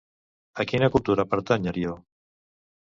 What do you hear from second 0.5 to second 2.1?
A quina cultura pertany Arió?